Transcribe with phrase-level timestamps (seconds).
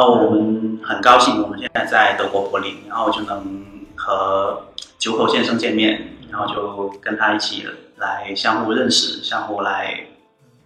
[0.00, 3.64] 后我们很高兴我们现在在德国柏林，然后就能
[3.96, 4.66] 和
[4.98, 7.66] 九口先生见面，然后就跟他一起
[7.96, 10.06] 来相互认识，相互来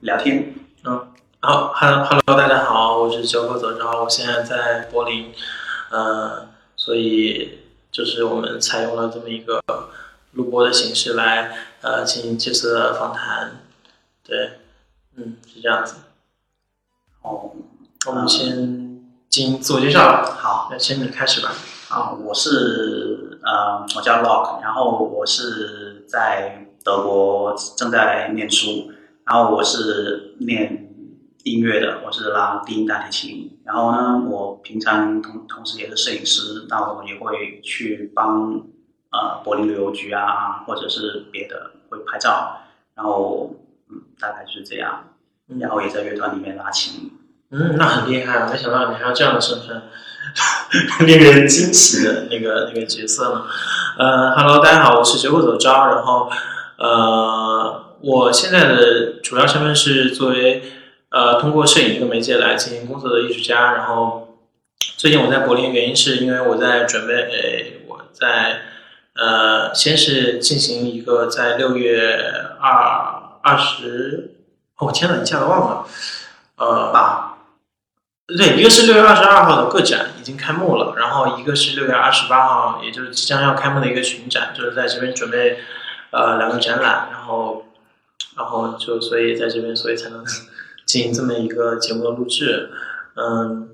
[0.01, 0.55] 聊天。
[0.85, 1.09] 嗯，
[1.41, 5.33] 好，Hello，Hello，大家好，我是九口走后我现在在柏林，
[5.91, 7.59] 呃，所以
[7.91, 9.61] 就是我们采用了这么一个
[10.33, 13.63] 录播的形式来呃进行这次的访谈，
[14.25, 14.59] 对，
[15.17, 15.97] 嗯，是这样子。
[17.23, 17.53] 哦，
[18.07, 18.84] 我们先
[19.35, 20.23] 进行自我介绍。
[20.25, 21.51] 好，那先你开始吧。
[21.89, 28.93] 啊，我是呃，我叫 Lock，然后我是在德国正在念书，
[29.25, 30.89] 然后我是念
[31.43, 33.59] 音乐的，我是拉低音大提琴。
[33.65, 38.53] 然后呢，我平常同同时也是摄影师，那我也会去帮
[39.11, 42.59] 呃柏林旅游局啊，或者是别的会拍照。
[42.95, 43.51] 然后
[43.91, 45.07] 嗯，大概就是这样。
[45.59, 47.11] 然后也在乐团里面拉琴。
[47.57, 48.49] 嗯，那很厉害啊！
[48.51, 49.81] 没想到你还有这样的身份，
[51.07, 53.45] 令人惊喜的那个那个角色呢。
[53.97, 55.87] 呃，Hello，大家好，我是九口走招。
[55.87, 56.29] 然后，
[56.79, 60.65] 呃，我现在的主要身份是作为
[61.11, 63.75] 呃通过摄影这个媒介来进行工作的艺术家。
[63.75, 64.37] 然后，
[64.97, 68.63] 最近我在柏林，原因是因为我在准备，我在
[69.15, 72.21] 呃，先是进行一个在六月
[72.61, 74.33] 二二十。
[74.77, 75.87] 哦天呐，一下子忘了，
[76.57, 77.34] 呃，八，
[78.27, 85.59] 对，一个是六月二十二号的个展已经开幕了，然后一个是六月二十八号，也就是即将要开幕的一个群展，就是在这边准备
[86.11, 87.67] 呃两个展览，然后
[88.35, 90.25] 然后就所以在这边，所以才能
[90.87, 92.71] 进行这么一个节目的录制，
[93.15, 93.69] 嗯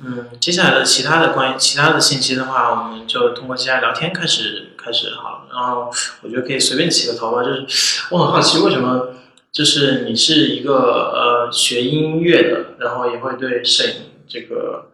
[0.00, 7.66] 嗯，接下来的其他的关于其他的信息的话，我们就通过接下来聊天开始开始好了，然后我觉得可以随便起个头吧，就是
[8.10, 9.14] 我很好奇为什么。
[9.52, 10.74] 就是你是一个
[11.12, 13.94] 呃学音乐的，然后也会对摄影
[14.28, 14.90] 这个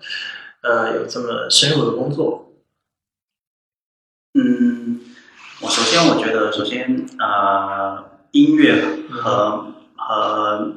[0.62, 2.52] 呃有这么深入的工作。
[4.34, 5.00] 嗯，
[5.60, 10.72] 我首先我觉得，首先呃音乐和和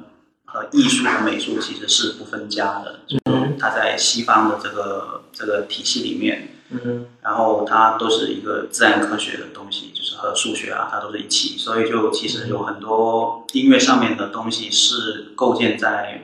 [0.46, 6.54] 和艺术和美术其实是不分家的，就是它在西方的这个这个体系里面。
[6.70, 16.24] 嗯，然后它都是一个自然科学的东西，就是和数学啊，它都是一起，所以就其实有很多音乐上面的东西是构建在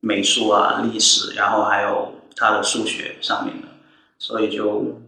[0.00, 3.68] 美术啊、历史，然后还有它的数学上面的，
[4.18, 5.00] 所以就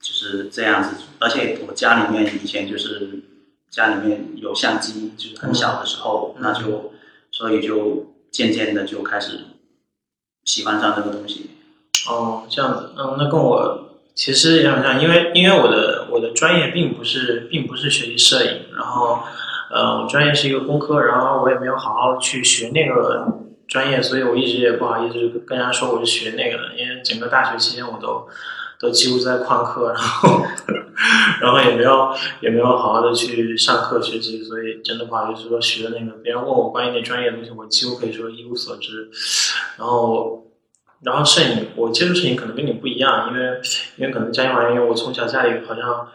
[0.00, 0.90] 就是这样子。
[1.20, 3.22] 而且我家里面以前就是
[3.70, 6.92] 家里面有相机，就是很小的时候，那就
[7.30, 9.46] 所以就渐渐的就开始
[10.44, 11.50] 喜欢上这个东西。
[12.06, 13.83] 哦，这样子，嗯，那跟我
[14.14, 19.24] 其实也很像，因为因为我的我的专业并不是并不是学习摄影，然后，
[19.72, 23.26] 呃，我专业是一个工科，然后我也没有好好去学那个
[23.66, 25.14] 专业，所以我一直也不好意思
[25.44, 28.28] 跟人家说我是学那个的，因为整个大学期间我都
[28.78, 30.42] 都几乎在旷课，然后
[31.42, 39.10] 然后也没有也没有好好的去上课学习，所以真的不好意思说学的那个，别人问我关于那专业的东西，我几乎可以说一无所知，
[39.76, 40.40] 然后。
[41.04, 43.60] 然后摄影，我接触摄影可能跟你不一样，因为
[43.96, 46.08] 因为可能家庭原因，我从小家里好像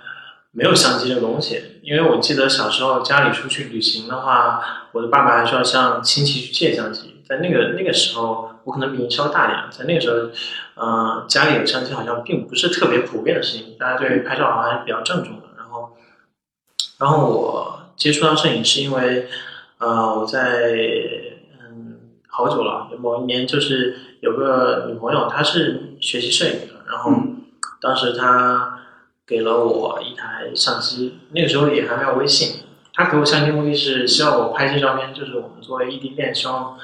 [0.52, 1.80] 没有相机这个东西。
[1.84, 7.22] 因为我记得小时候家里出去旅行的话，我的爸爸还是要向亲戚去借相机。
[7.28, 10.30] 在那个那个时候，我可能比你稍微大点，在那个时候，
[10.84, 15.44] 嗯，家里有相机好像并不是特别普遍的事情，大家对拍照好像还是比较郑重的。
[15.56, 15.92] 然后，
[16.98, 19.28] 然后我接触到摄影是因为，
[19.78, 20.72] 呃，我在
[21.62, 24.09] 嗯好久了，某一年就是。
[24.22, 27.14] 有个女朋友，她是学习摄影的，然后
[27.80, 28.80] 当时她
[29.26, 32.64] 给了我一台相机，那个时候也还没有微信。
[32.94, 36.78] 她给我相机目的是希望我拍一些照片，就是我们作为异地恋，希望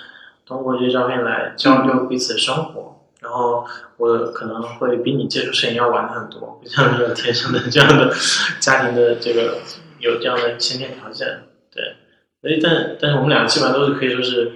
[0.45, 3.01] 通过这些照片来交流彼此的生活。
[3.19, 3.65] 然后
[3.97, 8.13] 我可能会比你接触摄影要晚很多，不像你有天生的这样的
[8.59, 9.57] 家庭的这个
[9.99, 11.27] 有这样的先天条件。
[11.73, 11.95] 对，
[12.41, 14.53] 所以但但是我们俩基本上都是可以说是。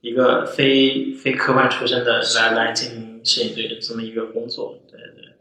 [0.00, 5.36] 一个非非科班出身的来来进行摄影队的这么一个工作，对对，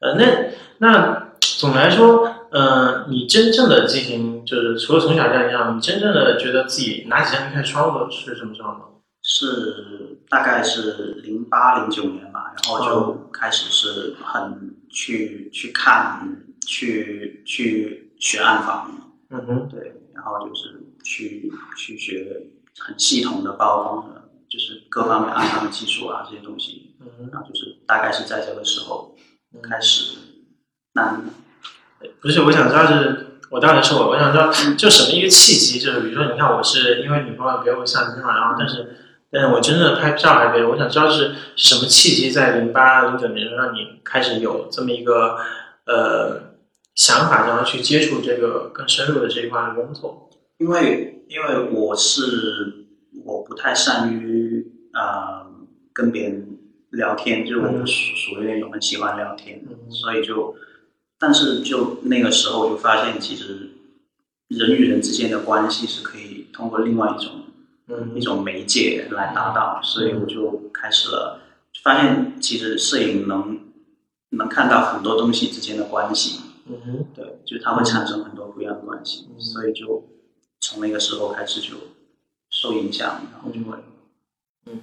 [0.00, 8.80] 呃，那那总的来说，呃，你真正的进行就是除了从小这样一样，你真正的觉得自己拿起相机开始创作是什么时候呢？
[9.22, 18.90] 是大概是零八零九年吧，然后就开始是很去去看去去学暗房，
[19.30, 22.48] 嗯哼，对，然后就是去去学。
[22.78, 29.14] 很系统的包装的，就是各方面安装的技术啊，这些东西，嗯，然后就是大概是在这个时候
[29.62, 30.18] 开始。
[30.94, 31.20] 那
[32.20, 38.96] 不是，我想知道是，我当然是我，我想知道就什么一个契机，就是比如说，你看我是因为女朋友给我相机嘛，然后但是
[39.30, 40.70] 但是我真正的拍照还没有。
[40.70, 45.38] 我想知道是是什么契机，在零八零九年让你开始有这么一个
[45.86, 46.54] 呃
[46.94, 50.23] 想法，然后去接触这个更深入的这一块的工作。
[50.58, 52.86] 因为因为我是
[53.24, 55.46] 我不太善于啊、
[55.92, 56.58] 跟别人
[56.90, 60.54] 聊天，就是我不属属于那种很喜欢聊天，嗯所以就
[61.18, 63.70] 但是就那个时候就发现，其实
[64.48, 67.32] 人与人之间的关系是可以通过另外一种
[67.88, 68.12] 嗯。
[68.14, 71.40] 一种媒介来达到，所以我就开始了，
[71.82, 73.58] 发现其实摄影能
[74.30, 77.06] 能看到很多东西之间的关系，嗯哼。
[77.14, 79.40] 对，就它会产生很多不一样的关系，嗯。
[79.40, 80.08] 所以就
[80.74, 81.68] 从那个时候开始就
[82.50, 83.78] 受影响，然后就会
[84.66, 84.80] 嗯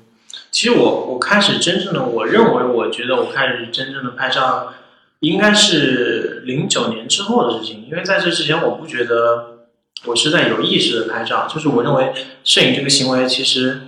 [0.50, 4.74] 其实我我开始真正的，我认为我觉得我开始真正的拍照，
[5.20, 9.68] 应该是零九年之后的事情，因为在这之前我不觉得
[10.06, 13.82] 我是在有意识的拍照，就是我认为摄影这个行为其实，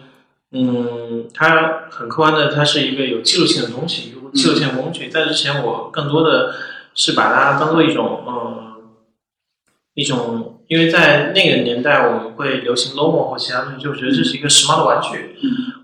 [0.51, 5.09] 嗯，它很客观的，它是一个有记录性的东西，有记录性的工具。
[5.09, 6.55] 在之前我更多的
[6.93, 8.83] 是把它当做一种，嗯，
[9.95, 15.35] 一种，因为在那个年代我们会流行 logo 或其他东西，就觉得这是一个时髦的玩具。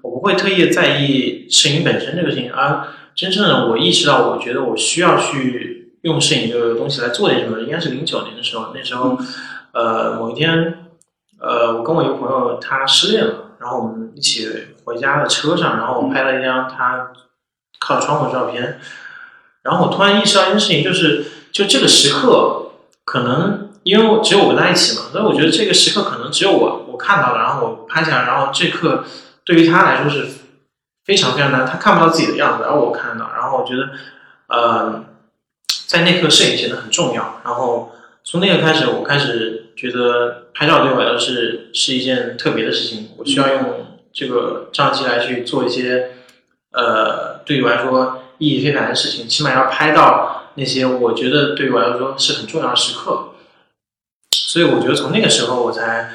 [0.02, 8.72] 我不会特意在意摄影本身这个事情，而真正的我意识到，我觉得我需要去用摄影这个东西来做点什么，应该是零九年的时候。
[8.74, 9.18] 那时候，
[9.74, 10.86] 呃，某一天，
[11.40, 14.48] 呃，我跟我一个朋友他失恋了，然后我们一起
[14.86, 17.12] 回家的车上，然后我拍了一张他
[17.80, 18.80] 靠窗户的照片，
[19.64, 22.72] 然后我突然意识到一件事情，就是就这个时刻，
[23.04, 29.04] 可能因为只有我跟他一起嘛，所以我觉得这个时刻可能只有我我看到了，然后我拍下来，然后这刻。
[29.46, 30.28] 对于他来说是
[31.04, 33.90] 非常非常难，他看不到自己的样子，然后我看到，然后我觉得，
[34.48, 35.06] 呃，
[35.88, 37.42] 在那刻摄影显得很重要。
[37.44, 37.92] 然后
[38.24, 46.12] 从那个开始，我开始觉得拍照对我来说是是一件特别的事情，我需要用这个照相机来去做一些，
[46.72, 53.29] 呃，对于我来说意义非凡的事情，起码要拍到那些我觉得对于我来说是很重要的时刻。
[54.50, 56.10] 所以我觉得从那个时候我才，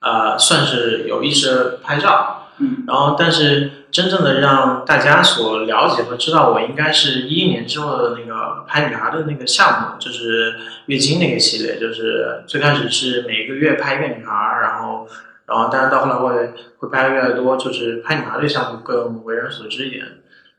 [0.00, 2.40] 呃，算是有意识地拍照。
[2.56, 10.54] 嗯然后，但是真正的让大家所了解和知道我，应该是一一年之后的那个拍女孩的那个项目，就是
[10.86, 15.06] 月经那个系列，就是最开始是每个月拍一个女孩，然后，
[15.46, 20.06] 然后，但是到后来会会拍的越来越多，就是拍女孩这个项目更为人所知一点。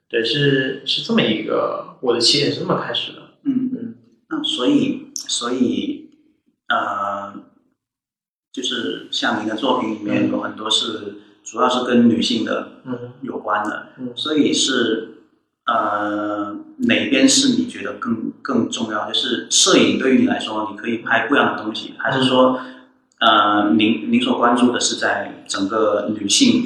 [0.09, 3.19] 对，是是这么一个我的起点是这么开始的。
[3.45, 3.95] 嗯嗯
[4.29, 5.94] 那所以所以
[6.67, 7.33] 呃，
[8.51, 13.13] 就是像您的作品里面有很多是主要是跟女性的嗯。
[13.21, 14.11] 有关的，嗯。
[14.15, 15.09] 所以是
[15.67, 19.07] 呃哪边是你觉得更更重要？
[19.07, 22.59] 就是摄影对于你来说，你可以拍不一样的东西，还是说
[23.19, 26.65] 呃您您所关注的是在整个女性，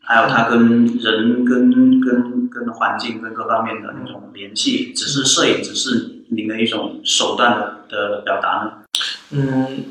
[0.00, 8.79] 还有她跟人跟跟跟环境跟各方面的那种联系，只是摄影只是您的一种手段的的表达呢？
[9.30, 9.84] 嗯，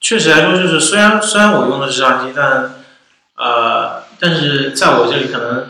[0.00, 2.74] 确实来说，就是虽然虽然我用的是相机，但
[3.36, 5.68] 呃，但是在我这里可能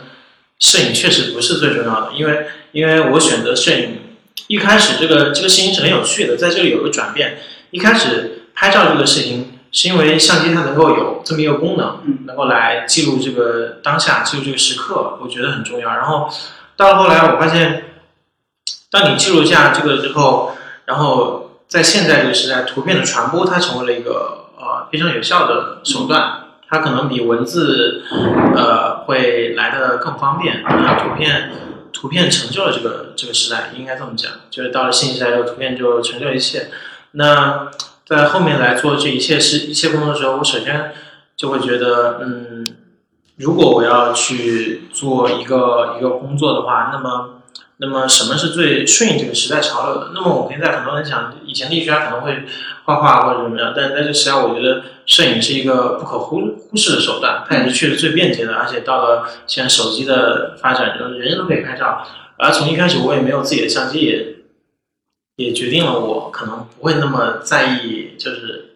[0.59, 3.99] 摄影确实不是最重要的，因为因为我选择摄影
[4.47, 7.39] 一开始这个这个事情是很有趣的，在这里有个转变。
[7.71, 15.89] 一开始拍照这个事情，是因为相机它能够有这么一个功能，能够来记录这个当下，记录这个时刻，我觉得很重要。
[15.89, 16.29] 然后
[16.75, 17.85] 到了后来，我发现，
[18.91, 20.55] 当你记录下这个之后，
[20.85, 21.42] 然后
[21.73, 28.03] 在现在这个时代，图片的传播它成为了一个呃非常有效的手段，它可能比文字
[28.55, 30.61] 呃会来的更方便。
[30.63, 31.51] 那图片
[31.91, 36.67] 图片成就了这个这个时代，应该这么讲，就是到了信息时代之后，图片就成就一切。
[37.13, 37.71] 那
[38.05, 40.93] 在后面来做这一切事一切工作的时候，我首先
[41.35, 42.67] 就会觉得，嗯，
[43.37, 47.41] 如果我要去做一个一个工作的话，那么
[47.77, 50.11] 那么什么是最顺应这个时代潮流的？
[50.13, 52.45] 那么我现在很多人想，以前艺术家可能会
[52.85, 62.05] 画画或者怎么样，但但是在这个时代，我觉得摄影是一个不可忽忽视的手段，它也是确实最便捷的，而且到了现在手机的发展，就是人人都可以拍照。
[62.37, 64.35] 而从一开始我也没有自己的相机，也
[65.37, 68.73] 也决定了我可能不会那么在意，就是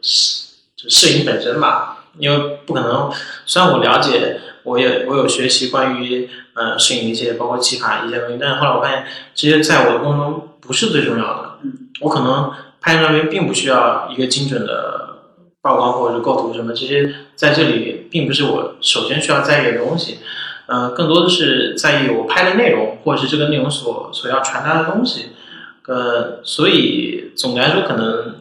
[0.75, 3.12] 就摄影本身吧，因为不可能。
[3.46, 11.59] 虽然我了解，我也我有学习关于呃摄影一些包括技法一些东西，但是后来我发现这些在我的过程中不是最重要的。
[11.63, 15.19] 嗯，我可能拍照片并不需要一个精准的
[15.62, 20.19] 曝光或者是构图什么，这些在这里并不是我首先需要在意的东西。
[20.67, 25.27] 呃，更多的是在意我拍的内容，或者是这个内容所所要传达的东西。
[25.88, 28.36] 呃，所以总的来说，可能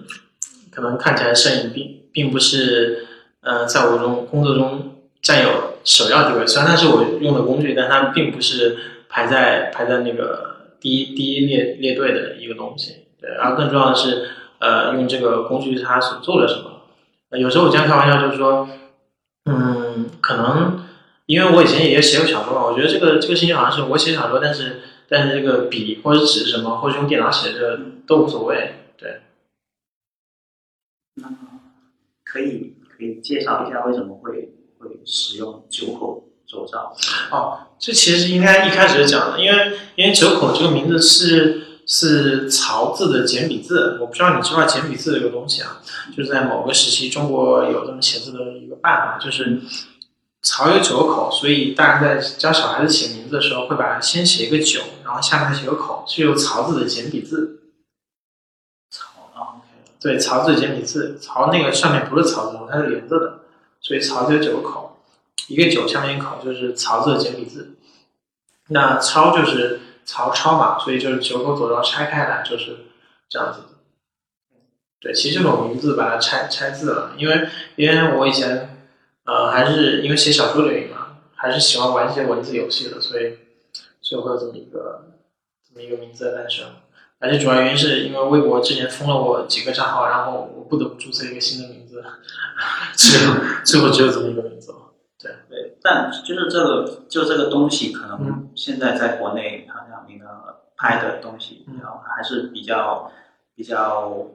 [0.73, 3.07] 可能看起来摄影并并不是
[3.43, 4.96] 呃，在我中工作中
[5.27, 6.47] 占有首要地位。
[6.47, 8.79] 虽然它是我用的工具，但它并不是
[9.09, 13.09] 排在排在那个第一第一列列队的一个东西。
[13.21, 14.29] 对，然后更重要的是，
[14.61, 16.83] 呃，用这个工具它所做了什么。
[17.37, 18.69] 有时候我经常开玩笑，就是说，
[19.47, 20.87] 嗯，可能
[21.27, 28.75] 因为我以前也写过小说嘛，我觉得这个这个事情好像是我写小说，但是但是这个笔或者纸什么，或者用电脑写这都无所谓。
[28.97, 29.23] 对，
[31.17, 31.29] 那
[32.25, 34.56] 可以可以介绍一下为什么会
[34.89, 36.97] 会使用九口手造？
[37.31, 45.83] 哦，这其实应该一开始就讲了，因为因为九口这个名字是是曹字的简笔字，我不知道你知道简笔字这个东西啊？
[46.17, 49.61] 就是在某个时期，中国有这么写字的一个办法，就是
[50.43, 57.63] 曹有九个口，所以大人在教小孩子写名字的时候，会把先写一个九，然后下面写个口，是用曹字的简笔字。
[58.91, 59.63] 草啊，
[60.01, 63.41] 对，曹字简笔字，曹那个上面不是曹字，它是连着的，
[63.87, 64.99] 所以曹字有九个口，
[65.47, 67.77] 一个九下面一口就是曹字的简笔字。
[68.71, 72.79] 那抄就是曹抄嘛，所以就是九口左右拆开来就是
[73.29, 73.67] 这样子的。
[74.99, 78.89] 对，其实这种名字把它拆拆字了，因为因为我以前
[79.23, 83.39] 呃还是因为写小说的原因嘛，还是喜欢玩一些文字游戏的，所以
[84.01, 85.13] 所以会有这么一个
[85.69, 86.67] 这么一个名字的诞生。
[87.19, 92.05] 而且主要原因是因为微博之前封了我几个账号，然后我不得不注册一个新的名字，
[92.95, 94.79] 最后最后只有这么一个名字了。
[95.19, 103.11] 对对，但就是这个就这个东西，可能现在在国内好像那个拍的东西，然后还是比较
[103.55, 104.27] 比较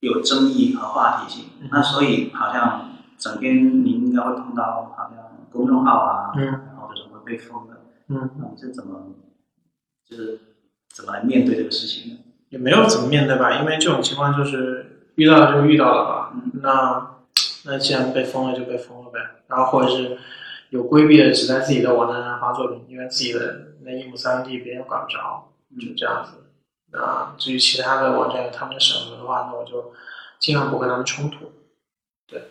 [0.00, 1.44] 有争议和话题性。
[1.70, 9.12] 那所以好像整天您应该会碰到好像公众号啊，嗯然后这种会被封的，嗯，那你是怎么
[10.04, 10.40] 就是
[10.96, 12.18] 怎么来面对这个事情呢？
[12.48, 16.32] 也没有怎么面对吧，因为这种情况就是遇到了就遇到了吧。
[16.62, 17.16] 那
[17.66, 20.16] 那既然被封了就被封了呗，然后或者是
[20.70, 26.44] 有规避的只在自己的网站上发作品，因为自己的那一亩三分地别人管不着，就这样子。
[26.92, 29.92] 那至于其他的网站有他们的审核的话，那我就
[30.38, 31.52] 尽量不跟他们冲突。
[32.26, 32.44] 对，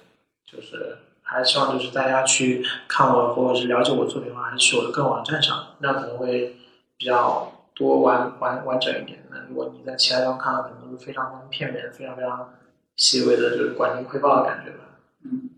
[0.45, 6.57] 就是还是希望就是大家去看我或者是了解我作品的话，还是去我的个人网站上，那可能会
[6.97, 9.25] 比较多完完完整一点。
[9.29, 12.53] 那如果你在其他地方看到，可能都是非常片面、非常非常
[12.95, 14.99] 细微的，就是管您汇报的感觉吧。
[15.23, 15.49] 嗯，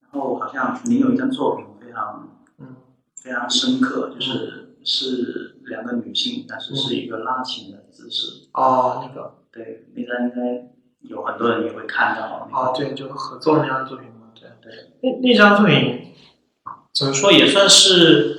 [0.00, 2.76] 然后好像您有一张作品非常嗯
[3.16, 8.48] 非常深刻，就是是两个女性，但是是一个拉琴的姿势。
[8.52, 12.48] 哦，那个对，那张应该有很多人也会看到。
[12.52, 14.50] 哦，对，就合作那张作品嘛，对。
[14.60, 16.12] 对，那那张作品
[16.92, 18.38] 怎么说也算是，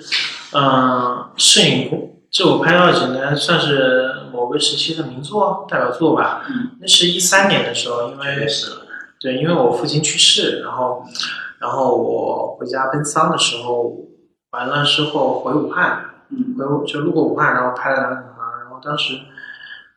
[0.53, 6.43] 嗯、摄影工，这我拍到的只能算是某个时期的名作代表作吧。
[6.49, 8.71] 嗯，那是一三年的时候，因为确实，
[9.19, 11.05] 对，因为我父亲去世，然后
[11.59, 13.95] 然后我回家奔丧的时候，
[14.49, 19.13] 完了之后回武汉，嗯回就路过武汉，然后拍了两个女孩儿，然后当时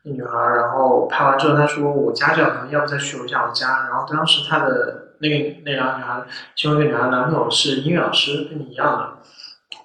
[0.03, 9.09] 那女孩儿，然后拍完之后，她说我家教可能要不再去我下我家，然后当时她的那个那两个女孩儿，其中一个女孩儿男朋友是音乐老师，跟你一样的，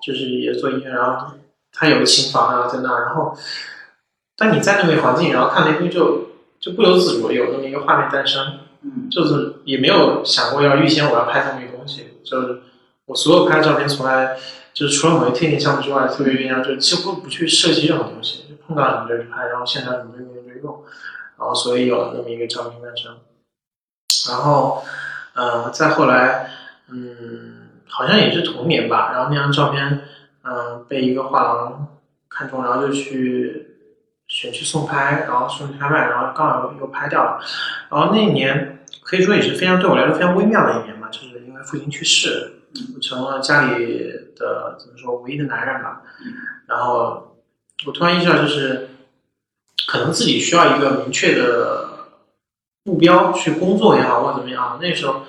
[0.06, 1.32] 就是也做音乐，然后
[1.72, 3.36] 他有个琴房，然后在那儿，然后
[4.36, 8.60] 但你在那个环境，然后看那东西就就不由自主有那么一个画面诞生。
[8.84, 12.62] 嗯就是也没有想过要预先我要拍这么一个东西，就是
[13.06, 14.36] 我所有拍的照片从来
[14.74, 20.82] 就是除了某些特定项目之外，特别鸳鸯就几乎不去设计任何东西，就碰到什么就去拍，然后现场什么就用就用，
[21.38, 23.16] 然后所以有了那么一个照片诞生。
[24.28, 24.82] 然后，
[25.34, 26.50] 呃，再后来，
[26.90, 30.00] 嗯，好像也是同年吧，然后那张照片，
[30.44, 33.76] 嗯、被一个画廊看中，然后就去
[34.26, 37.40] 选去送拍，然后送去拍卖，然后刚好又又拍掉了。
[37.90, 42.62] 然后那一年可以说也是非常对我来说非常微妙的一年吧，就是因为父亲去世，
[42.94, 43.98] 我成了家里
[44.36, 46.02] 的怎么说唯一的男人吧。
[46.66, 47.36] 然后
[47.86, 48.88] 我突然意识到，就是
[49.86, 51.88] 可能自己需要一个明确的
[52.84, 54.78] 目标去工作也好，或者怎么样。
[54.80, 55.22] 那时候，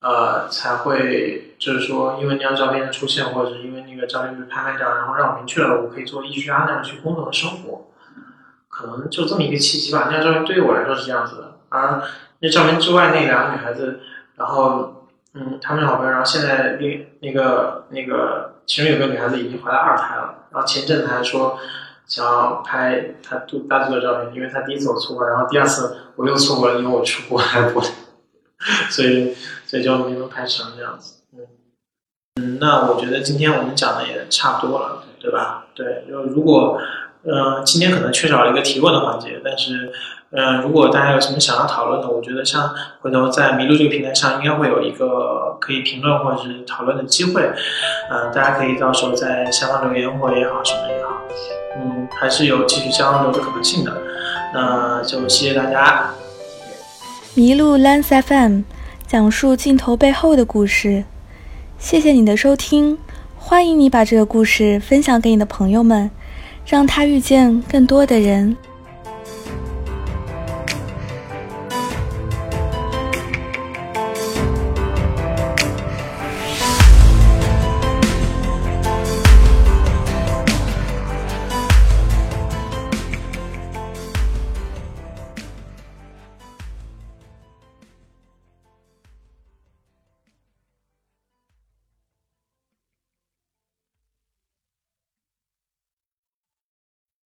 [0.00, 7.88] 呃，才会就是说，因为那张照片的出现，或者是因为那个照片被拍卖掉，然后让我明确了我可以做艺术家那样去工作和生活。
[8.68, 10.08] 可能就这么一个契机吧。
[10.10, 12.02] 那张照片对于我来说是这样子的，啊
[12.40, 14.00] 那照片之外那两个女孩子，
[14.36, 21.58] 然后嗯，她们是好朋友，然后现在那那个那个其中有个女孩子已经怀了二胎了，然后前阵子还说
[22.06, 27.86] 想要拍她肚大肚的照片，因为她第一次我错过，然后第二次我又错过了，因为我出国 还不了，
[28.90, 29.34] 所以
[29.66, 31.20] 所以就没能拍成这样子。
[31.34, 31.40] 嗯
[32.40, 35.66] 嗯，那我觉得今天我们讲的也差不多了，对吧？
[35.74, 36.78] 对，就如果
[37.24, 39.90] 呃，今天可能缺少了一个提问的环节，但是
[40.30, 47.50] 嗯，如果大家有什么想要讨论的，我觉得像回头在麋鹿这个平台上，应该会有一个可以评论或者是讨论的机会。
[48.10, 51.22] 嗯，大家可以到时候在下方留言或也好，什么也好，
[51.78, 53.92] 嗯，还是有继续交流的可能性的。
[54.52, 56.10] 那就谢谢大家。
[57.34, 58.62] 麋鹿 Lens FM
[59.06, 61.04] 讲述镜头背后的故事。
[61.78, 62.98] 谢谢你的收听，
[63.36, 66.10] 欢迎你把这个故事分享给你的朋友们，
[66.66, 68.56] 让他遇见更多的人。